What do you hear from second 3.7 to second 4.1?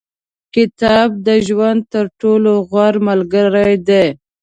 دی.